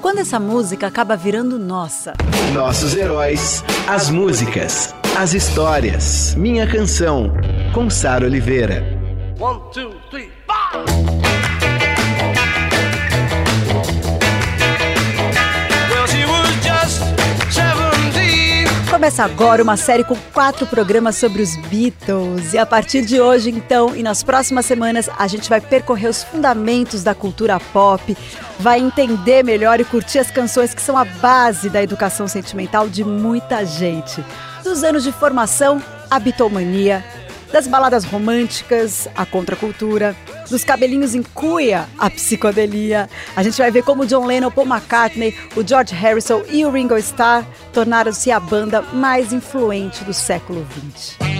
Quando 0.00 0.18
essa 0.18 0.38
música 0.38 0.86
acaba 0.86 1.16
virando 1.16 1.58
nossa. 1.58 2.12
Nossos 2.54 2.94
heróis, 2.96 3.64
as 3.88 4.08
músicas, 4.08 4.94
as 5.18 5.34
histórias. 5.34 6.34
Minha 6.36 6.66
canção, 6.66 7.32
com 7.74 7.90
Sara 7.90 8.24
Oliveira. 8.24 8.84
One, 9.40 9.60
two, 9.72 9.94
three, 10.10 10.30
four. 10.46 11.17
Começa 18.98 19.22
agora 19.22 19.62
uma 19.62 19.76
série 19.76 20.02
com 20.02 20.16
quatro 20.34 20.66
programas 20.66 21.14
sobre 21.14 21.40
os 21.40 21.54
Beatles. 21.68 22.52
E 22.52 22.58
a 22.58 22.66
partir 22.66 23.02
de 23.02 23.20
hoje, 23.20 23.48
então, 23.48 23.94
e 23.94 24.02
nas 24.02 24.24
próximas 24.24 24.66
semanas, 24.66 25.08
a 25.16 25.28
gente 25.28 25.48
vai 25.48 25.60
percorrer 25.60 26.08
os 26.08 26.24
fundamentos 26.24 27.04
da 27.04 27.14
cultura 27.14 27.60
pop, 27.60 28.18
vai 28.58 28.80
entender 28.80 29.44
melhor 29.44 29.78
e 29.78 29.84
curtir 29.84 30.18
as 30.18 30.32
canções 30.32 30.74
que 30.74 30.82
são 30.82 30.98
a 30.98 31.04
base 31.04 31.70
da 31.70 31.80
educação 31.80 32.26
sentimental 32.26 32.88
de 32.88 33.04
muita 33.04 33.64
gente. 33.64 34.20
Dos 34.64 34.82
anos 34.82 35.04
de 35.04 35.12
formação, 35.12 35.80
a 36.10 36.18
bitomania, 36.18 37.04
das 37.52 37.68
baladas 37.68 38.02
românticas, 38.02 39.06
a 39.14 39.24
contracultura, 39.24 40.16
dos 40.48 40.64
cabelinhos 40.64 41.14
em 41.14 41.22
cuia, 41.22 41.88
a 41.98 42.10
psicodelia. 42.10 43.08
A 43.36 43.42
gente 43.42 43.58
vai 43.58 43.70
ver 43.70 43.82
como 43.82 44.06
John 44.06 44.26
Lennon, 44.26 44.50
Paul 44.50 44.66
McCartney, 44.66 45.34
o 45.56 45.66
George 45.66 45.94
Harrison 45.94 46.42
e 46.50 46.64
o 46.64 46.70
Ringo 46.70 46.96
Starr 46.96 47.44
tornaram-se 47.72 48.30
a 48.30 48.40
banda 48.40 48.82
mais 48.82 49.32
influente 49.32 50.04
do 50.04 50.14
século 50.14 50.66
XX. 50.94 51.37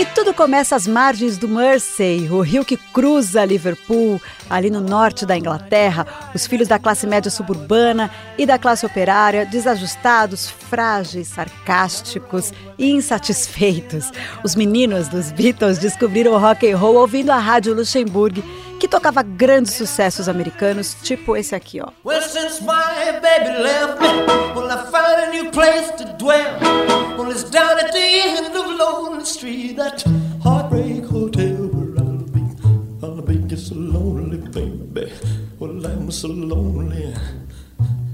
E 0.00 0.06
tudo 0.14 0.32
começa 0.32 0.74
às 0.74 0.86
margens 0.86 1.36
do 1.36 1.46
Mersey, 1.46 2.30
o 2.30 2.40
rio 2.40 2.64
que 2.64 2.78
cruza 2.78 3.44
Liverpool, 3.44 4.18
ali 4.48 4.70
no 4.70 4.80
norte 4.80 5.26
da 5.26 5.36
Inglaterra. 5.36 6.06
Os 6.34 6.46
filhos 6.46 6.66
da 6.66 6.78
classe 6.78 7.06
média 7.06 7.30
suburbana 7.30 8.10
e 8.38 8.46
da 8.46 8.58
classe 8.58 8.86
operária, 8.86 9.44
desajustados, 9.44 10.48
frágeis, 10.48 11.28
sarcásticos 11.28 12.50
e 12.78 12.92
insatisfeitos. 12.92 14.10
Os 14.42 14.54
meninos 14.54 15.06
dos 15.06 15.32
Beatles 15.32 15.76
descobriram 15.76 16.32
o 16.32 16.38
rock 16.38 16.66
and 16.66 16.78
roll 16.78 16.96
ouvindo 16.96 17.28
a 17.28 17.38
rádio 17.38 17.74
Luxemburgo 17.74 18.42
que 18.80 18.88
tocava 18.88 19.22
grandes 19.22 19.74
sucessos 19.74 20.26
americanos, 20.26 20.96
tipo 21.02 21.36
esse 21.36 21.54
aqui, 21.54 21.80
ó. 21.82 21.90
Well, 22.02 22.22
since 22.22 22.62
my 22.62 23.12
baby 23.20 23.62
left 23.62 24.00
me, 24.00 24.08
well, 24.56 24.70
I 24.70 24.90
found 24.90 25.20
a 25.20 25.30
new 25.30 25.50
place 25.50 25.90
to 25.98 26.04
dwell. 26.16 26.58
Well, 27.18 27.30
it's 27.30 27.44
down 27.44 27.78
at 27.78 27.92
the 27.92 27.98
end 27.98 28.56
of 28.56 28.66
Lonely 28.78 29.26
Street, 29.26 29.76
that 29.76 30.02
heartbreak 30.42 31.04
hotel 31.04 31.68
where 31.68 31.98
I'll 31.98 32.24
be. 32.32 32.40
I'll 33.02 33.20
be 33.20 33.36
just 33.46 33.68
so 33.68 33.74
lonely, 33.74 34.38
baby. 34.38 35.12
Well, 35.58 35.84
I'm 35.84 36.10
so 36.10 36.28
lonely. 36.28 37.14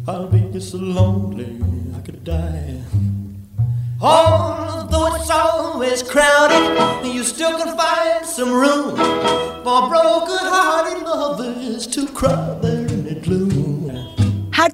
I'll 0.09 0.27
be 0.27 0.41
just 0.53 0.73
so 0.73 0.79
lonely, 0.79 1.61
I 1.97 2.01
could 2.01 2.25
die. 2.25 2.83
Although 4.01 5.17
it's 5.17 5.31
always 5.31 6.03
crowded, 6.03 7.07
you 7.07 7.23
still 7.23 7.57
can 7.57 7.75
find 7.77 8.27
some 8.27 8.53
room 8.53 8.95
for 9.65 9.89
broken-hearted 9.89 11.03
lovers 11.03 11.87
to 11.87 12.07
cry 12.09 12.86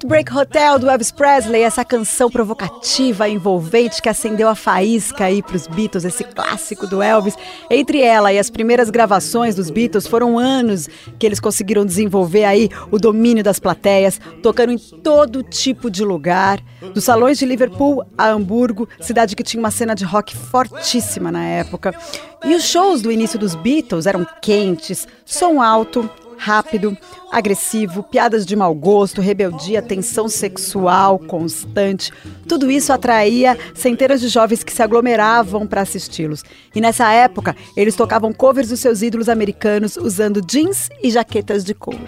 Heartbreak 0.03 0.35
Hotel 0.35 0.79
do 0.79 0.89
Elvis 0.89 1.11
Presley, 1.11 1.61
essa 1.61 1.85
canção 1.85 2.29
provocativa, 2.29 3.29
envolvente 3.29 4.01
que 4.01 4.09
acendeu 4.09 4.49
a 4.49 4.55
faísca 4.55 5.23
aí 5.23 5.41
para 5.41 5.55
os 5.55 5.65
Beatles, 5.65 6.03
esse 6.03 6.25
clássico 6.25 6.85
do 6.85 7.01
Elvis. 7.01 7.37
Entre 7.69 8.01
ela 8.01 8.33
e 8.33 8.37
as 8.37 8.49
primeiras 8.49 8.89
gravações 8.89 9.55
dos 9.55 9.69
Beatles 9.69 10.05
foram 10.05 10.37
anos 10.37 10.89
que 11.17 11.25
eles 11.25 11.39
conseguiram 11.39 11.85
desenvolver 11.85 12.43
aí 12.43 12.69
o 12.91 12.99
domínio 12.99 13.45
das 13.45 13.59
plateias, 13.59 14.19
tocando 14.41 14.73
em 14.73 14.77
todo 14.77 15.41
tipo 15.41 15.89
de 15.89 16.03
lugar, 16.03 16.59
dos 16.93 17.05
salões 17.05 17.39
de 17.39 17.45
Liverpool 17.45 18.05
a 18.17 18.27
Hamburgo, 18.27 18.89
cidade 18.99 19.37
que 19.37 19.43
tinha 19.43 19.61
uma 19.61 19.71
cena 19.71 19.95
de 19.95 20.03
rock 20.03 20.35
fortíssima 20.35 21.31
na 21.31 21.45
época. 21.45 21.95
E 22.43 22.53
os 22.53 22.65
shows 22.65 23.01
do 23.01 23.09
início 23.09 23.39
dos 23.39 23.55
Beatles 23.55 24.05
eram 24.05 24.27
quentes, 24.41 25.07
som 25.23 25.61
alto, 25.61 26.09
rápido, 26.37 26.97
agressivo, 27.31 28.03
piadas 28.03 28.45
de 28.45 28.55
mau 28.55 28.73
gosto, 28.73 29.21
rebeldia, 29.21 29.81
tensão 29.81 30.27
sexual 30.27 31.19
constante. 31.19 32.11
Tudo 32.47 32.69
isso 32.69 32.93
atraía 32.93 33.57
centenas 33.73 34.21
de 34.21 34.27
jovens 34.27 34.63
que 34.63 34.73
se 34.73 34.81
aglomeravam 34.81 35.65
para 35.65 35.81
assisti-los. 35.81 36.43
E 36.75 36.81
nessa 36.81 37.11
época, 37.11 37.55
eles 37.75 37.95
tocavam 37.95 38.33
covers 38.33 38.69
dos 38.69 38.79
seus 38.79 39.01
ídolos 39.01 39.29
americanos 39.29 39.97
usando 39.97 40.41
jeans 40.41 40.89
e 41.01 41.09
jaquetas 41.09 41.63
de 41.63 41.73
couro. 41.73 42.07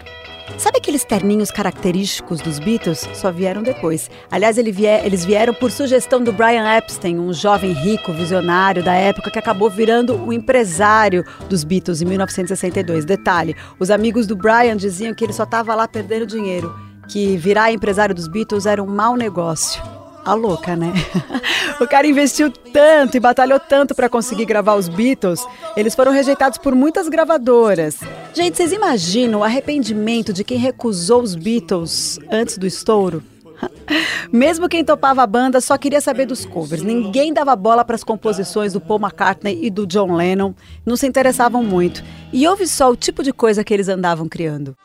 Sabe 0.58 0.78
aqueles 0.78 1.04
terninhos 1.04 1.52
característicos 1.52 2.40
dos 2.40 2.60
Beatles? 2.60 3.10
Só 3.14 3.32
vieram 3.32 3.62
depois. 3.62 4.10
Aliás, 4.32 4.58
eles 4.58 5.26
vieram 5.26 5.54
por 5.54 5.72
sugestão 5.72 6.24
do 6.24 6.32
Brian 6.32 6.66
Epstein, 6.78 7.20
um 7.20 7.34
jovem 7.34 7.74
rico, 7.74 8.14
visionário 8.14 8.84
da 8.84 8.94
época 8.94 9.32
que 9.32 9.40
acabou 9.40 9.70
virando 9.70 10.16
o 10.16 10.32
empresário 10.32 11.26
dos 11.50 11.64
Beatles 11.64 12.02
em 12.02 12.06
1962. 12.06 13.06
Detalhe: 13.06 13.56
os 13.80 13.92
amigos 13.92 14.28
do 14.28 14.36
Brian 14.36 14.78
diziam 14.78 15.14
que 15.14 15.26
ele 15.26 15.34
só 15.34 15.44
estava 15.44 15.76
lá 15.76 15.88
perdendo 15.88 16.26
dinheiro, 16.26 16.74
que 17.10 17.36
virar 17.38 17.72
empresário 17.72 18.16
dos 18.16 18.28
Beatles 18.28 18.66
era 18.66 18.82
um 18.82 18.88
mau 18.88 19.18
negócio. 19.18 19.95
A 20.26 20.34
louca, 20.34 20.76
né? 20.76 20.92
o 21.80 21.88
cara 21.88 22.08
investiu 22.08 22.52
tanto 22.52 23.16
e 23.16 23.20
batalhou 23.20 23.60
tanto 23.60 23.94
para 23.94 24.10
conseguir 24.10 24.46
gravar 24.46 24.74
os 24.74 24.90
Beatles, 24.90 25.46
eles 25.78 25.94
foram 25.94 26.12
rejeitados 26.12 26.58
por 26.58 26.74
muitas 26.74 27.08
gravadoras. 27.08 28.00
Gente, 28.34 28.58
vocês 28.58 28.72
imaginam 28.72 29.42
o 29.42 29.44
arrependimento 29.44 30.34
de 30.34 30.44
quem 30.44 30.58
recusou 30.58 31.22
os 31.22 31.36
Beatles 31.36 32.20
antes 32.32 32.58
do 32.58 32.66
estouro? 32.66 33.22
Mesmo 34.34 34.68
quem 34.68 34.84
topava 34.84 35.22
a 35.22 35.28
banda 35.28 35.62
só 35.62 35.78
queria 35.78 36.02
saber 36.02 36.26
dos 36.26 36.44
covers. 36.44 36.82
Ninguém 36.82 37.32
dava 37.32 37.56
bola 37.56 37.86
para 37.86 37.96
as 37.96 38.04
composições 38.04 38.74
do 38.74 38.82
Paul 38.82 39.00
McCartney 39.00 39.60
e 39.62 39.70
do 39.70 39.86
John 39.86 40.16
Lennon. 40.16 40.54
Não 40.84 40.98
se 40.98 41.08
interessavam 41.08 41.64
muito. 41.64 42.04
E 42.34 42.48
ouve 42.48 42.68
só 42.68 42.90
o 42.90 42.96
tipo 42.96 43.24
de 43.24 43.32
coisa 43.32 43.64
que 43.64 43.74
eles 43.74 43.88
andavam 43.88 44.28
criando. 44.28 44.76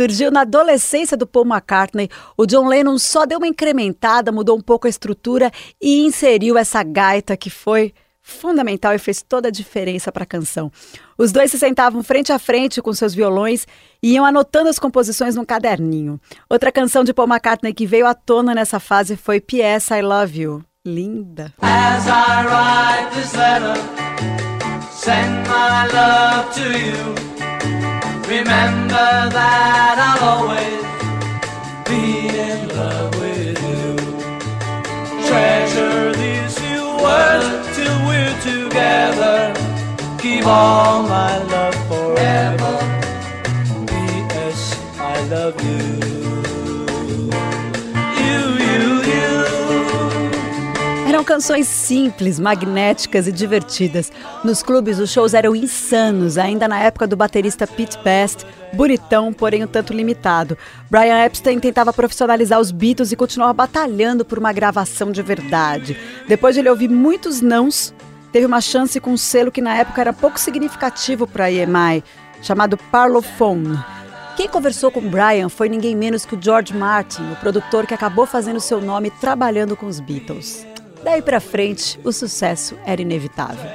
Surgiu 0.00 0.30
na 0.30 0.40
adolescência 0.40 1.14
do 1.14 1.26
Paul 1.26 1.44
McCartney. 1.44 2.08
O 2.34 2.46
John 2.46 2.66
Lennon 2.66 2.96
só 2.96 3.26
deu 3.26 3.36
uma 3.36 3.46
incrementada, 3.46 4.32
mudou 4.32 4.56
um 4.56 4.60
pouco 4.62 4.86
a 4.86 4.90
estrutura 4.90 5.50
e 5.78 6.00
inseriu 6.06 6.56
essa 6.56 6.82
gaita 6.82 7.36
que 7.36 7.50
foi 7.50 7.92
fundamental 8.22 8.94
e 8.94 8.98
fez 8.98 9.20
toda 9.20 9.48
a 9.48 9.50
diferença 9.50 10.10
para 10.10 10.22
a 10.22 10.26
canção. 10.26 10.72
Os 11.18 11.32
dois 11.32 11.50
se 11.50 11.58
sentavam 11.58 12.02
frente 12.02 12.32
a 12.32 12.38
frente 12.38 12.80
com 12.80 12.94
seus 12.94 13.14
violões 13.14 13.66
e 14.02 14.14
iam 14.14 14.24
anotando 14.24 14.70
as 14.70 14.78
composições 14.78 15.36
num 15.36 15.44
caderninho. 15.44 16.18
Outra 16.48 16.72
canção 16.72 17.04
de 17.04 17.12
Paul 17.12 17.28
McCartney 17.28 17.74
que 17.74 17.86
veio 17.86 18.06
à 18.06 18.14
tona 18.14 18.54
nessa 18.54 18.80
fase 18.80 19.16
foi 19.16 19.38
P.S. 19.38 19.92
I 19.92 20.00
Love 20.00 20.40
You. 20.40 20.64
Linda. 20.86 21.52
As 21.60 22.06
I 22.06 22.46
write 22.46 23.14
this 23.14 23.34
letter, 23.34 23.74
send 24.90 25.46
my 25.46 25.86
love 25.92 26.54
to 26.54 26.78
you. 26.78 27.29
Remember 28.30 29.10
that 29.34 29.96
I'll 29.98 30.22
always 30.38 30.86
be 31.90 32.28
in 32.28 32.68
love 32.68 33.12
with 33.18 33.58
you. 33.58 33.96
Treasure 35.26 36.12
these 36.14 36.56
few 36.56 36.86
words 37.02 37.66
till 37.74 37.96
we're 38.06 38.38
together. 38.40 39.52
Keep 40.22 40.46
all 40.46 41.02
my 41.02 41.29
canções 51.40 51.68
simples, 51.68 52.38
magnéticas 52.38 53.26
e 53.26 53.32
divertidas. 53.32 54.12
Nos 54.44 54.62
clubes, 54.62 54.98
os 54.98 55.10
shows 55.10 55.32
eram 55.32 55.56
insanos, 55.56 56.36
ainda 56.36 56.68
na 56.68 56.78
época 56.78 57.06
do 57.06 57.16
baterista 57.16 57.66
Pete 57.66 57.96
Best, 58.04 58.44
bonitão, 58.74 59.32
porém 59.32 59.64
um 59.64 59.66
tanto 59.66 59.94
limitado. 59.94 60.58
Brian 60.90 61.24
Epstein 61.24 61.58
tentava 61.58 61.94
profissionalizar 61.94 62.60
os 62.60 62.70
Beatles 62.70 63.10
e 63.10 63.16
continuava 63.16 63.54
batalhando 63.54 64.22
por 64.22 64.38
uma 64.38 64.52
gravação 64.52 65.10
de 65.10 65.22
verdade. 65.22 65.96
Depois 66.28 66.54
de 66.54 66.60
ele 66.60 66.68
ouvir 66.68 66.90
muitos 66.90 67.40
nãos, 67.40 67.94
teve 68.30 68.44
uma 68.44 68.60
chance 68.60 69.00
com 69.00 69.12
um 69.12 69.16
selo 69.16 69.50
que 69.50 69.62
na 69.62 69.74
época 69.74 70.02
era 70.02 70.12
pouco 70.12 70.38
significativo 70.38 71.26
para 71.26 71.46
a 71.46 71.50
EMI, 71.50 72.04
chamado 72.42 72.76
Parlophone. 72.76 73.82
Quem 74.36 74.46
conversou 74.46 74.90
com 74.90 75.00
Brian 75.00 75.48
foi 75.48 75.70
ninguém 75.70 75.96
menos 75.96 76.26
que 76.26 76.34
o 76.34 76.38
George 76.42 76.76
Martin, 76.76 77.32
o 77.32 77.36
produtor 77.36 77.86
que 77.86 77.94
acabou 77.94 78.26
fazendo 78.26 78.60
seu 78.60 78.78
nome 78.78 79.10
trabalhando 79.10 79.74
com 79.74 79.86
os 79.86 80.00
Beatles. 80.00 80.69
Daí 81.02 81.22
para 81.22 81.40
frente, 81.40 81.98
o 82.04 82.12
sucesso 82.12 82.76
era 82.84 83.00
inevitável. 83.00 83.70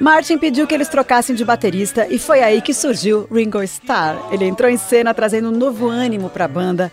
Martin 0.00 0.38
pediu 0.38 0.66
que 0.66 0.74
eles 0.74 0.88
trocassem 0.88 1.34
de 1.34 1.44
baterista 1.44 2.06
e 2.08 2.18
foi 2.18 2.40
aí 2.40 2.62
que 2.62 2.72
surgiu 2.72 3.26
Ringo 3.32 3.62
Starr. 3.62 4.16
Ele 4.30 4.44
entrou 4.44 4.70
em 4.70 4.76
cena 4.76 5.12
trazendo 5.12 5.48
um 5.48 5.56
novo 5.56 5.88
ânimo 5.88 6.30
para 6.30 6.44
a 6.44 6.48
banda. 6.48 6.92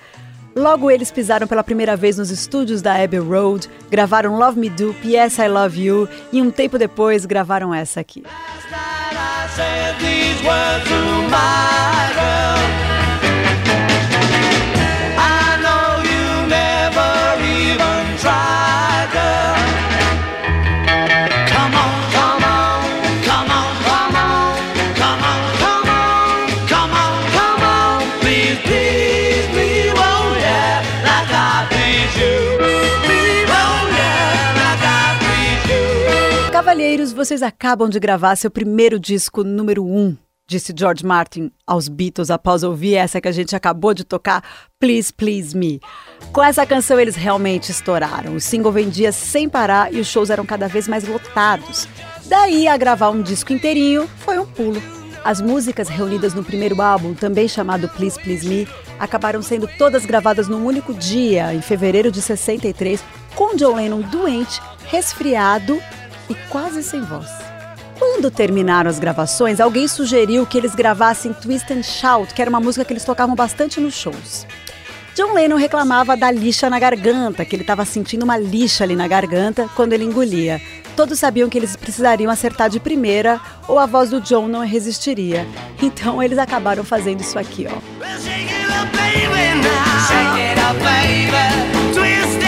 Logo 0.55 0.89
eles 0.89 1.11
pisaram 1.11 1.45
pela 1.45 1.63
primeira 1.63 1.95
vez 1.95 2.17
nos 2.17 2.31
estúdios 2.31 2.81
da 2.81 2.95
Abbey 2.95 3.19
Road, 3.19 3.69
gravaram 3.91 4.39
Love 4.39 4.59
Me 4.59 4.69
Do, 4.69 4.95
P.S. 5.01 5.39
I 5.39 5.49
Love 5.49 5.83
You 5.83 6.09
e 6.31 6.41
um 6.41 6.49
tempo 6.49 6.79
depois 6.79 7.25
gravaram 7.25 7.73
essa 7.73 7.99
aqui. 7.99 8.23
Cavalheiros, 36.75 37.13
vocês 37.13 37.41
acabam 37.41 37.87
de 37.87 37.97
gravar 38.01 38.35
seu 38.35 38.51
primeiro 38.51 38.99
disco 38.99 39.45
número 39.45 39.85
um, 39.85 40.13
disse 40.45 40.73
George 40.77 41.05
Martin 41.05 41.49
aos 41.65 41.87
Beatles 41.87 42.29
após 42.29 42.63
ouvir 42.63 42.95
essa 42.95 43.21
que 43.21 43.29
a 43.29 43.31
gente 43.31 43.55
acabou 43.55 43.93
de 43.93 44.03
tocar, 44.03 44.43
Please 44.77 45.13
Please 45.13 45.57
Me. 45.57 45.79
Com 46.33 46.43
essa 46.43 46.65
canção 46.65 46.99
eles 46.99 47.15
realmente 47.15 47.71
estouraram. 47.71 48.35
O 48.35 48.41
single 48.41 48.73
vendia 48.73 49.13
sem 49.13 49.47
parar 49.47 49.93
e 49.93 50.01
os 50.01 50.07
shows 50.07 50.29
eram 50.29 50.45
cada 50.45 50.67
vez 50.67 50.85
mais 50.85 51.07
lotados. 51.07 51.87
Daí 52.25 52.67
a 52.67 52.75
gravar 52.75 53.09
um 53.09 53.21
disco 53.21 53.53
inteirinho 53.53 54.05
foi 54.17 54.37
um 54.37 54.45
pulo. 54.45 54.83
As 55.23 55.39
músicas 55.39 55.87
reunidas 55.87 56.33
no 56.33 56.43
primeiro 56.43 56.81
álbum, 56.81 57.13
também 57.13 57.47
chamado 57.47 57.87
Please 57.87 58.19
Please 58.19 58.45
Me, 58.45 58.67
acabaram 58.99 59.41
sendo 59.41 59.65
todas 59.77 60.05
gravadas 60.05 60.49
num 60.49 60.65
único 60.65 60.93
dia, 60.93 61.53
em 61.53 61.61
fevereiro 61.61 62.11
de 62.11 62.21
63, 62.21 63.01
com 63.33 63.55
John 63.55 63.75
Lennon 63.77 64.01
doente, 64.01 64.61
resfriado 64.87 65.81
e 66.29 66.35
quase 66.49 66.83
sem 66.83 67.01
voz. 67.01 67.29
Quando 67.97 68.29
terminaram 68.29 68.89
as 68.89 68.99
gravações, 68.99 69.59
alguém 69.59 69.87
sugeriu 69.87 70.45
que 70.45 70.57
eles 70.57 70.75
gravassem 70.75 71.33
Twist 71.33 71.71
and 71.71 71.83
Shout, 71.83 72.33
que 72.33 72.41
era 72.41 72.49
uma 72.49 72.59
música 72.59 72.83
que 72.83 72.91
eles 72.91 73.05
tocavam 73.05 73.35
bastante 73.35 73.79
nos 73.79 73.93
shows. 73.93 74.45
John 75.15 75.33
Lennon 75.33 75.55
reclamava 75.55 76.17
da 76.17 76.29
lixa 76.29 76.69
na 76.69 76.77
garganta, 76.77 77.45
que 77.45 77.55
ele 77.55 77.63
estava 77.63 77.85
sentindo 77.85 78.23
uma 78.23 78.37
lixa 78.37 78.83
ali 78.83 78.97
na 78.97 79.07
garganta 79.07 79.69
quando 79.73 79.93
ele 79.93 80.03
engolia. 80.03 80.61
Todos 80.93 81.19
sabiam 81.19 81.47
que 81.47 81.57
eles 81.57 81.75
precisariam 81.75 82.29
acertar 82.29 82.69
de 82.69 82.81
primeira 82.81 83.39
ou 83.65 83.79
a 83.79 83.85
voz 83.85 84.09
do 84.09 84.19
John 84.19 84.49
não 84.49 84.59
resistiria. 84.59 85.47
Então 85.81 86.21
eles 86.21 86.37
acabaram 86.37 86.83
fazendo 86.83 87.21
isso 87.21 87.39
aqui, 87.39 87.65
ó. 87.65 87.75
Twist 91.93 92.45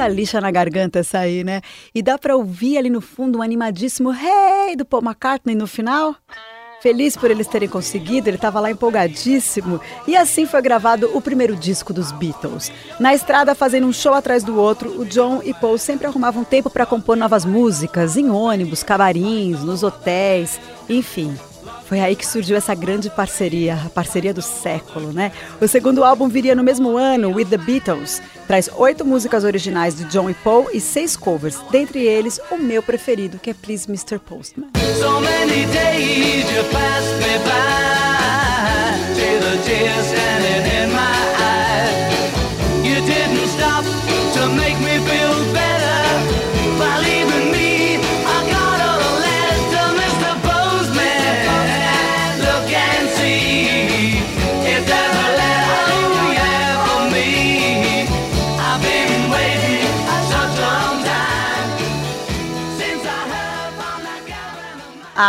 Bendita 0.00 0.08
lixa 0.08 0.40
na 0.40 0.50
garganta 0.50 1.02
aí, 1.14 1.44
né? 1.44 1.60
E 1.94 2.02
dá 2.02 2.16
pra 2.16 2.34
ouvir 2.34 2.78
ali 2.78 2.88
no 2.88 3.00
fundo 3.00 3.38
um 3.38 3.42
animadíssimo 3.42 4.10
Hey 4.12 4.74
do 4.74 4.84
Paul 4.84 5.02
McCartney 5.02 5.54
no 5.54 5.66
final. 5.66 6.16
Feliz 6.80 7.14
por 7.14 7.30
eles 7.30 7.46
terem 7.46 7.68
conseguido, 7.68 8.28
ele 8.28 8.38
estava 8.38 8.58
lá 8.58 8.70
empolgadíssimo. 8.70 9.78
E 10.06 10.16
assim 10.16 10.46
foi 10.46 10.62
gravado 10.62 11.10
o 11.14 11.20
primeiro 11.20 11.54
disco 11.54 11.92
dos 11.92 12.10
Beatles. 12.12 12.72
Na 12.98 13.14
estrada, 13.14 13.54
fazendo 13.54 13.86
um 13.86 13.92
show 13.92 14.14
atrás 14.14 14.42
do 14.42 14.58
outro, 14.58 14.98
o 14.98 15.04
John 15.04 15.42
e 15.44 15.52
Paul 15.52 15.76
sempre 15.76 16.06
arrumavam 16.06 16.44
tempo 16.44 16.70
para 16.70 16.86
compor 16.86 17.18
novas 17.18 17.44
músicas, 17.44 18.16
em 18.16 18.30
ônibus, 18.30 18.82
cabarins, 18.82 19.62
nos 19.62 19.82
hotéis, 19.82 20.58
enfim. 20.88 21.36
Foi 21.86 22.00
aí 22.00 22.14
que 22.14 22.26
surgiu 22.26 22.56
essa 22.56 22.74
grande 22.74 23.10
parceria, 23.10 23.78
a 23.86 23.90
parceria 23.90 24.32
do 24.32 24.42
século, 24.42 25.12
né? 25.12 25.32
O 25.60 25.66
segundo 25.66 26.04
álbum 26.04 26.28
viria 26.28 26.54
no 26.54 26.62
mesmo 26.62 26.96
ano, 26.96 27.34
With 27.34 27.46
the 27.46 27.58
Beatles. 27.58 28.22
Traz 28.46 28.70
oito 28.76 29.04
músicas 29.04 29.44
originais 29.44 29.96
de 29.96 30.04
John 30.04 30.30
e 30.30 30.34
Paul 30.34 30.68
e 30.72 30.80
seis 30.80 31.16
covers, 31.16 31.58
dentre 31.70 32.00
eles 32.00 32.40
o 32.50 32.56
meu 32.56 32.82
preferido, 32.82 33.38
que 33.38 33.50
é 33.50 33.54
Please 33.54 33.88
Mr. 33.88 34.18
Postman. 34.18 34.68
So 34.98 35.20
many 35.20 35.66
days 35.66 36.50
you 36.50 36.64
passed 36.70 37.16
me 37.18 37.38
by, 37.44 39.14
till 39.14 39.40
the 39.40 39.62
tears 39.64 40.59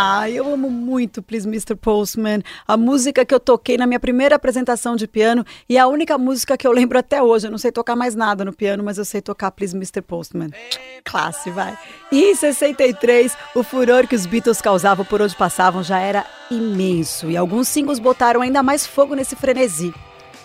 Ah, 0.04 0.28
eu 0.28 0.52
amo 0.52 0.68
muito 0.68 1.22
Please 1.22 1.48
Mr. 1.48 1.76
Postman, 1.76 2.42
a 2.68 2.76
música 2.76 3.24
que 3.24 3.36
eu 3.36 3.40
toquei 3.40 3.78
na 3.78 3.86
minha 3.86 4.00
primeira 4.00 4.36
apresentação 4.36 4.96
de 4.96 5.08
piano 5.08 5.46
e 5.70 5.78
a 5.78 5.86
única 5.86 6.18
música 6.18 6.58
que 6.58 6.66
eu 6.66 6.72
lembro 6.72 6.98
até 6.98 7.22
hoje. 7.22 7.46
Eu 7.46 7.52
não 7.52 7.60
sei 7.60 7.72
tocar 7.72 7.96
mais 7.96 8.16
nada 8.16 8.44
no 8.44 8.52
piano, 8.52 8.84
mas 8.84 8.98
eu 8.98 9.06
sei 9.06 9.22
tocar 9.22 9.52
Please 9.52 9.76
Mr. 9.76 10.02
Postman. 10.02 10.50
Classe, 11.06 11.52
vai. 11.52 11.78
E 12.12 12.32
em 12.32 12.34
63, 12.34 13.38
o 13.54 13.62
furor 13.62 14.08
que 14.08 14.16
os 14.16 14.26
Beatles 14.26 14.60
causavam 14.60 15.06
por 15.06 15.22
onde 15.22 15.36
passavam 15.36 15.84
já 15.84 16.00
era 16.00 16.26
imenso 16.50 17.30
e 17.30 17.38
alguns 17.38 17.68
singles 17.68 18.00
botaram 18.00 18.42
ainda 18.42 18.64
mais 18.64 18.88
fogo 18.88 19.14
nesse 19.14 19.36
frenesi. 19.36 19.94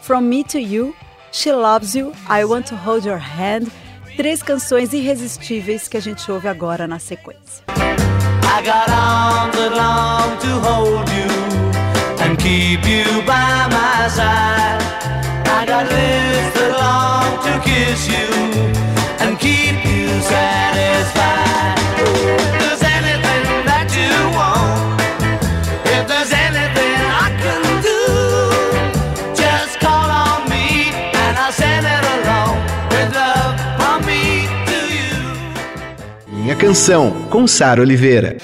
From 0.02 0.20
Me 0.20 0.44
to 0.44 0.58
You, 0.58 0.94
She 1.32 1.50
Loves 1.50 1.94
You, 1.94 2.12
I 2.28 2.44
Want 2.44 2.66
to 2.68 2.74
Hold 2.74 3.06
Your 3.06 3.16
Hand, 3.18 3.68
três 4.18 4.42
canções 4.42 4.92
irresistíveis 4.92 5.88
que 5.88 5.96
a 5.96 6.00
gente 6.00 6.30
ouve 6.30 6.46
agora 6.46 6.86
na 6.86 6.98
sequência. 6.98 7.64
I 8.54 8.62
got 8.70 8.88
arms 8.88 9.56
that 9.56 9.72
long 9.82 10.30
to 10.44 10.52
hold 10.66 11.08
you 11.18 11.30
and 12.24 12.38
keep 12.38 12.82
you 12.86 13.04
by 13.26 13.68
my 13.76 14.08
side. 14.08 14.80
I 15.58 15.66
got 15.66 15.84
lips 15.86 16.52
that 16.58 16.72
long 16.84 17.30
to 17.46 17.52
kiss 17.68 18.00
you 18.14 18.85
canção 36.56 37.10
com 37.28 37.46
Sara 37.46 37.82
Oliveira. 37.82 38.36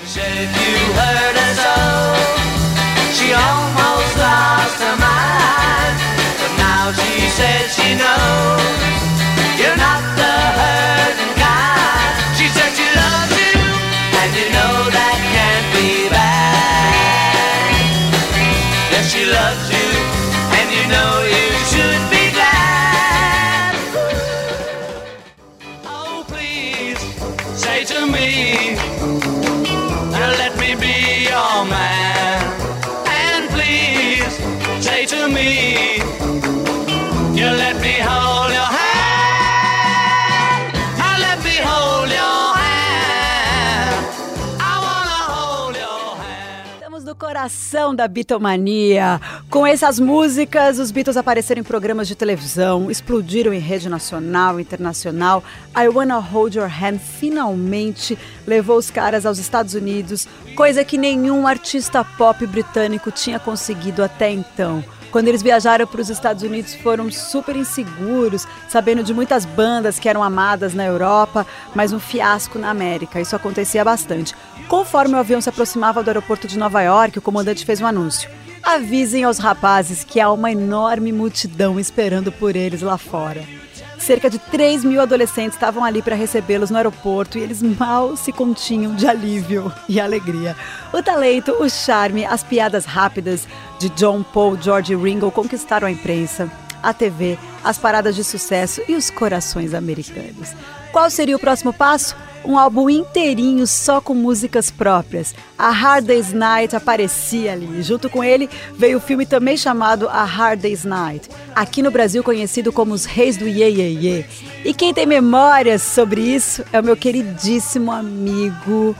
Coração 47.43 47.93
da 47.93 48.07
Beatlemania. 48.07 49.21
Com 49.51 49.67
essas 49.67 49.99
músicas, 49.99 50.79
os 50.79 50.93
Beatles 50.93 51.17
apareceram 51.17 51.61
em 51.61 51.65
programas 51.65 52.07
de 52.07 52.15
televisão, 52.15 52.89
explodiram 52.89 53.53
em 53.53 53.59
rede 53.59 53.89
nacional 53.89 54.61
e 54.61 54.63
internacional. 54.63 55.43
I 55.77 55.89
Wanna 55.89 56.19
Hold 56.19 56.55
Your 56.55 56.71
Hand 56.71 57.01
finalmente 57.01 58.17
levou 58.47 58.77
os 58.77 58.93
caras 58.93 59.27
aos 59.27 59.39
Estados 59.39 59.75
Unidos, 59.75 60.29
coisa 60.55 60.85
que 60.85 60.97
nenhum 60.97 61.45
artista 61.45 62.05
pop 62.05 62.47
britânico 62.47 63.11
tinha 63.11 63.41
conseguido 63.41 64.05
até 64.05 64.31
então. 64.31 64.85
Quando 65.13 65.29
eles 65.29 65.43
viajaram 65.43 65.87
para 65.87 66.01
os 66.01 66.09
Estados 66.09 66.43
Unidos, 66.43 66.75
foram 66.75 67.11
super 67.13 67.55
inseguros, 67.55 68.49
sabendo 68.67 69.05
de 69.05 69.13
muitas 69.13 69.45
bandas 69.45 69.99
que 69.99 70.09
eram 70.09 70.23
amadas 70.23 70.73
na 70.73 70.87
Europa, 70.87 71.47
mas 71.75 71.93
um 71.93 72.01
fiasco 72.01 72.59
na 72.59 72.71
América. 72.71 73.21
Isso 73.21 73.37
acontecia 73.37 73.85
bastante. 73.85 74.35
Conforme 74.69 75.15
o 75.15 75.19
avião 75.19 75.39
se 75.39 75.51
aproximava 75.51 76.03
do 76.03 76.09
aeroporto 76.09 76.49
de 76.49 76.59
Nova 76.59 76.81
York, 76.81 77.19
o 77.19 77.23
comandante 77.23 77.67
fez 77.67 77.79
um 77.79 77.87
anúncio. 77.87 78.31
Avisem 78.63 79.25
aos 79.25 79.37
rapazes 79.37 80.03
que 80.03 80.19
há 80.19 80.33
uma 80.33 80.51
enorme 80.51 81.13
multidão 81.13 81.79
esperando 81.79 82.33
por 82.33 82.57
eles 82.57 82.81
lá 82.81 82.97
fora. 82.97 83.62
Cerca 84.03 84.29
de 84.29 84.37
3 84.37 84.85
mil 84.85 85.01
adolescentes 85.01 85.55
estavam 85.55 85.85
ali 85.85 86.03
para 86.03 86.17
recebê-los 86.17 86.71
no 86.71 86.77
aeroporto 86.77 87.39
e 87.39 87.41
eles 87.41 87.63
mal 87.63 88.17
se 88.17 88.33
continham 88.33 88.97
de 88.97 89.07
alívio 89.07 89.73
e 89.89 90.01
alegria. 90.01 90.57
O 90.93 91.01
talento, 91.01 91.53
o 91.53 91.71
charme, 91.71 92.25
as 92.25 92.43
piadas 92.43 92.85
rápidas 92.85 93.47
de 93.79 93.89
John 93.91 94.25
Paul, 94.25 94.61
George 94.61 94.93
e 94.93 94.97
Ringo 94.97 95.31
conquistaram 95.31 95.87
a 95.87 95.91
imprensa, 95.93 96.51
a 96.83 96.93
TV, 96.93 97.39
as 97.63 97.79
paradas 97.79 98.17
de 98.17 98.25
sucesso 98.25 98.83
e 98.89 98.97
os 98.97 99.09
corações 99.09 99.73
americanos. 99.73 100.53
Qual 100.91 101.09
seria 101.09 101.37
o 101.37 101.41
próximo 101.41 101.73
passo? 101.73 102.17
Um 102.45 102.59
álbum 102.59 102.91
inteirinho 102.91 103.67
só 103.67 104.01
com 104.01 104.15
músicas 104.15 104.71
próprias. 104.71 105.35
A 105.57 105.71
Hard 105.71 106.07
Day's 106.07 106.33
Night 106.33 106.75
aparecia 106.75 107.53
ali. 107.53 107.83
Junto 107.83 108.11
com 108.11 108.23
ele 108.23 108.49
veio 108.77 108.99
o 108.99 109.01
filme 109.01 109.27
também 109.27 109.57
chamado 109.57 110.09
A 110.09 110.25
Hard 110.25 110.61
Day's 110.61 110.85
Night, 110.85 111.29
aqui 111.55 111.83
no 111.83 111.91
Brasil 111.91 112.23
conhecido 112.23 112.73
como 112.73 112.95
Os 112.95 113.05
Reis 113.05 113.37
do 113.37 113.47
Ye 113.47 113.65
Ye 113.65 114.07
Ye. 114.07 114.27
E 114.65 114.75
quem 114.75 114.93
tem 114.93 115.07
memórias 115.07 115.83
sobre 115.83 116.21
isso 116.21 116.65
é 116.73 116.81
o 116.81 116.85
meu 116.85 116.97
queridíssimo 116.97 117.93
amigo, 117.93 118.97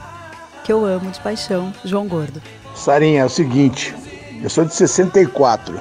que 0.63 0.71
eu 0.71 0.85
amo 0.85 1.11
de 1.11 1.19
paixão, 1.19 1.73
João 1.83 2.07
Gordo. 2.07 2.41
Sarinha, 2.75 3.21
é 3.21 3.25
o 3.25 3.29
seguinte, 3.29 3.93
eu 4.41 4.49
sou 4.49 4.65
de 4.65 4.73
64. 4.73 5.79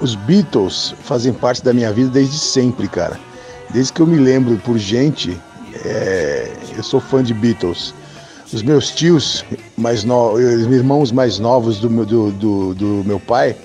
Os 0.00 0.14
Beatles 0.14 0.94
fazem 1.04 1.32
parte 1.32 1.62
da 1.62 1.72
minha 1.72 1.92
vida 1.92 2.10
desde 2.10 2.38
sempre, 2.38 2.88
cara. 2.88 3.18
Desde 3.70 3.92
que 3.92 4.00
eu 4.00 4.06
me 4.06 4.18
lembro 4.18 4.56
por 4.58 4.76
gente, 4.76 5.40
é, 5.84 6.50
eu 6.76 6.82
sou 6.82 7.00
fã 7.00 7.22
de 7.22 7.34
Beatles. 7.34 7.94
Os 8.52 8.62
meus 8.62 8.90
tios 8.90 9.44
mais 9.76 10.04
os 10.04 10.66
irmãos 10.66 11.10
mais 11.10 11.38
novos 11.38 11.80
do 11.80 11.90
meu, 11.90 12.04
do, 12.04 12.30
do, 12.32 12.74
do, 12.74 12.86
meu 13.04 13.18
pai, 13.18 13.56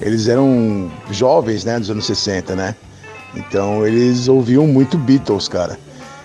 eles 0.00 0.28
eram 0.28 0.90
jovens, 1.10 1.64
né, 1.64 1.78
dos 1.78 1.90
anos 1.90 2.06
60, 2.06 2.56
né? 2.56 2.74
Então 3.34 3.86
eles 3.86 4.28
ouviam 4.28 4.66
muito 4.66 4.96
Beatles, 4.96 5.48
cara. 5.48 5.78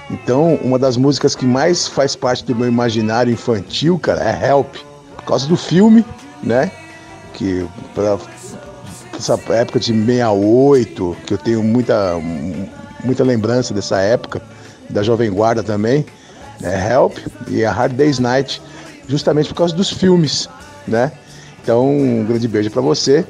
Então, 0.10 0.56
uma 0.62 0.78
das 0.78 0.98
músicas 0.98 1.36
que 1.36 1.46
mais 1.46 1.88
faz 1.88 2.16
parte 2.16 2.46
do 2.46 2.56
meu 2.56 2.68
imaginário 2.68 3.34
infantil, 3.34 3.98
cara, 3.98 4.24
é 4.24 4.50
Help. 4.50 4.76
Por 5.18 5.26
causa 5.26 5.48
do 5.48 5.58
filme, 5.58 6.06
né? 6.44 6.72
Que 7.34 7.68
para 7.94 8.18
essa 9.18 9.34
época 9.50 9.80
de 9.80 9.88
68, 9.88 11.18
que 11.26 11.34
eu 11.34 11.38
tenho 11.38 11.64
muita, 11.64 12.14
muita 13.04 13.24
lembrança 13.24 13.74
dessa 13.74 14.00
época, 14.00 14.42
da 14.90 15.02
Jovem 15.02 15.32
Guarda 15.32 15.64
também 15.64 16.06
né, 16.60 16.92
Help 16.92 17.18
e 17.48 17.64
a 17.64 17.72
Hard 17.72 17.94
Day's 17.94 18.20
Night, 18.20 18.62
justamente 19.08 19.50
por 19.50 19.56
causa 19.56 19.76
dos 19.76 19.90
filmes, 19.90 20.50
né? 20.88 21.12
Então, 21.62 21.90
um 21.90 22.26
grande 22.26 22.48
beijo 22.48 22.70
para 22.70 22.82
você 22.82 23.26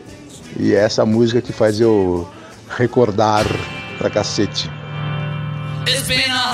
e 0.60 0.74
é 0.74 0.80
essa 0.80 1.06
música 1.06 1.42
que 1.42 1.54
faz 1.54 1.80
eu 1.80 2.30
recordar 2.78 3.46
pra 3.98 4.10
cacete. 4.10 4.70
It's 5.88 6.08
been 6.08 6.32
a 6.32 6.45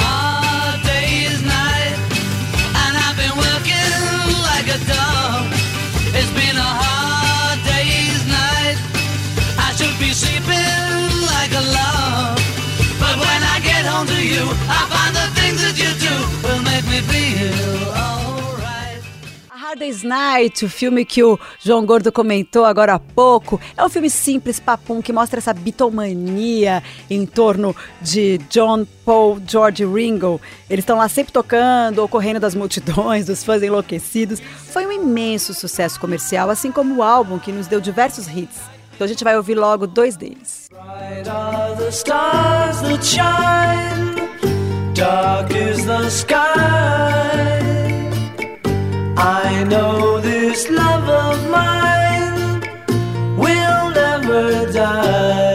Hard 19.72 19.80
Day's 19.80 20.04
Night, 20.04 20.66
o 20.66 20.70
filme 20.70 21.06
que 21.06 21.24
o 21.24 21.40
João 21.58 21.86
Gordo 21.86 22.12
comentou 22.12 22.66
agora 22.66 22.96
há 22.96 23.00
pouco, 23.00 23.58
é 23.78 23.86
um 23.86 23.88
filme 23.88 24.10
simples, 24.10 24.60
papum, 24.60 25.02
que 25.02 25.14
mostra 25.14 25.40
essa 25.40 25.54
bitomania 25.54 26.84
em 27.10 27.26
torno 27.26 27.74
de 28.02 28.38
John, 28.50 28.86
Paul, 29.06 29.42
George 29.48 29.86
Ringo. 29.86 30.42
Eles 30.70 30.84
estão 30.84 30.98
lá 30.98 31.08
sempre 31.08 31.32
tocando, 31.32 32.04
ocorrendo 32.04 32.42
das 32.42 32.54
multidões, 32.54 33.28
dos 33.28 33.46
fãs 33.46 33.64
enlouquecidos. 33.64 34.42
Foi 34.42 34.86
um 34.86 34.92
imenso 34.92 35.54
sucesso 35.54 35.98
comercial, 36.02 36.50
assim 36.50 36.70
como 36.70 36.98
o 36.98 37.04
álbum 37.04 37.40
que 37.40 37.54
nos 37.54 37.68
deu 37.68 37.80
diversos 37.80 38.28
hits. 38.28 38.60
Então 38.94 39.06
a 39.06 39.08
gente 39.08 39.24
vai 39.24 39.38
ouvir 39.38 39.56
logo 39.56 39.88
dois 39.88 40.18
deles. 40.18 40.70
Dark 44.94 45.50
is 45.56 45.86
the 45.86 46.08
sky. 46.10 47.61
I 49.24 49.64
know 49.66 50.20
this 50.20 50.68
love 50.68 51.08
of 51.08 51.38
mine 51.52 52.62
will 53.38 53.92
never 53.92 54.72
die, 54.74 55.51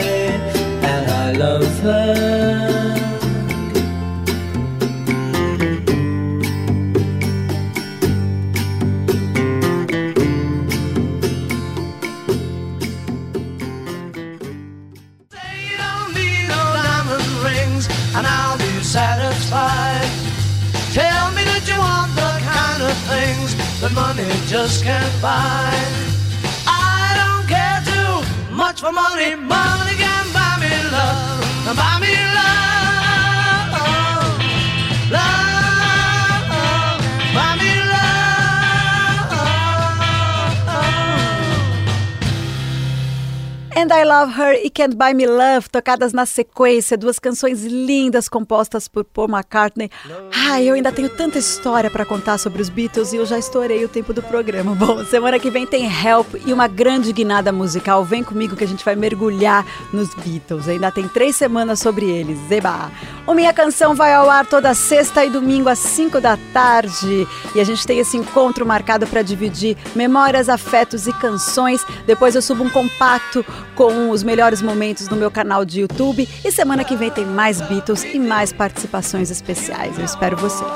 And 43.78 43.92
I 43.92 44.04
Love 44.04 44.32
Her 44.32 44.58
e 44.64 44.70
Can't 44.70 44.96
Buy 44.96 45.12
Me 45.12 45.26
Love, 45.26 45.68
tocadas 45.70 46.14
na 46.14 46.24
sequência, 46.24 46.96
duas 46.96 47.18
canções 47.18 47.62
lindas 47.62 48.26
compostas 48.26 48.88
por 48.88 49.04
Paul 49.04 49.28
McCartney. 49.28 49.90
Ai, 50.32 50.64
eu 50.64 50.74
ainda 50.74 50.90
tenho 50.90 51.10
tanta 51.10 51.38
história 51.38 51.90
para 51.90 52.06
contar 52.06 52.38
sobre 52.38 52.62
os 52.62 52.70
Beatles 52.70 53.12
e 53.12 53.16
eu 53.16 53.26
já 53.26 53.38
estourei 53.38 53.84
o 53.84 53.88
tempo 53.88 54.14
do 54.14 54.22
programa. 54.22 54.72
Bom, 54.74 55.04
semana 55.04 55.38
que 55.38 55.50
vem 55.50 55.66
tem 55.66 55.84
Help 55.84 56.36
e 56.46 56.54
uma 56.54 56.66
grande 56.66 57.12
guinada 57.12 57.52
musical. 57.52 58.02
Vem 58.02 58.24
comigo 58.24 58.56
que 58.56 58.64
a 58.64 58.66
gente 58.66 58.82
vai 58.82 58.96
mergulhar 58.96 59.66
nos 59.92 60.14
Beatles. 60.14 60.68
Ainda 60.68 60.90
tem 60.90 61.06
três 61.06 61.36
semanas 61.36 61.78
sobre 61.78 62.08
eles. 62.08 62.38
Zeba! 62.48 62.90
O 63.26 63.34
Minha 63.34 63.52
Canção 63.52 63.94
vai 63.94 64.14
ao 64.14 64.30
ar 64.30 64.46
toda 64.46 64.72
sexta 64.72 65.22
e 65.22 65.28
domingo 65.28 65.68
às 65.68 65.80
5 65.80 66.18
da 66.18 66.38
tarde. 66.50 67.28
E 67.54 67.60
a 67.60 67.64
gente 67.64 67.86
tem 67.86 67.98
esse 67.98 68.16
encontro 68.16 68.64
marcado 68.64 69.06
para 69.06 69.20
dividir 69.20 69.76
memórias, 69.94 70.48
afetos 70.48 71.06
e 71.06 71.12
canções. 71.12 71.84
Depois 72.06 72.34
eu 72.34 72.40
subo 72.40 72.64
um 72.64 72.70
compacto 72.70 73.44
com 73.76 74.10
os 74.10 74.24
melhores 74.24 74.62
momentos 74.62 75.08
no 75.08 75.16
meu 75.16 75.30
canal 75.30 75.64
de 75.64 75.82
YouTube. 75.82 76.28
E 76.44 76.50
semana 76.50 76.82
que 76.82 76.96
vem 76.96 77.10
tem 77.10 77.24
mais 77.24 77.60
Beatles 77.60 78.02
e 78.02 78.18
mais 78.18 78.52
participações 78.52 79.30
especiais. 79.30 79.98
Eu 79.98 80.04
espero 80.04 80.36
vocês. 80.36 80.70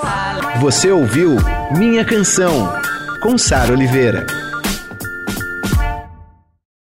Você 0.61 0.90
ouviu 0.90 1.37
Minha 1.76 2.04
Canção, 2.04 2.73
com 3.23 3.37
Sara 3.38 3.73
Oliveira. 3.73 4.50